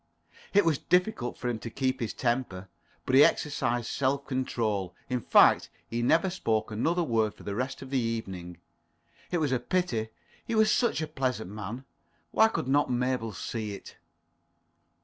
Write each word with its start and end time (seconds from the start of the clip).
It 0.51 0.65
was 0.65 0.79
difficult 0.79 1.37
for 1.37 1.47
him 1.47 1.59
to 1.59 1.69
keep 1.69 1.99
his 1.99 2.11
temper. 2.15 2.69
But 3.05 3.13
he 3.13 3.23
exercised 3.23 3.85
self 3.85 4.25
control. 4.25 4.95
In 5.09 5.21
fact, 5.21 5.69
he 5.87 6.01
never 6.01 6.31
spoke 6.31 6.71
another 6.71 7.03
word 7.03 7.35
for 7.35 7.43
the 7.43 7.53
rest 7.53 7.83
of 7.83 7.91
the 7.91 7.99
evening. 7.99 8.57
It 9.29 9.37
was 9.37 9.51
a 9.51 9.59
pity. 9.59 10.09
He 10.43 10.55
was 10.55 10.71
such 10.71 11.03
a 11.03 11.07
pleasant 11.07 11.51
man. 11.51 11.85
Why 12.31 12.47
could 12.47 12.67
not 12.67 12.89
Mabel 12.89 13.31
see 13.31 13.73
it? 13.75 13.97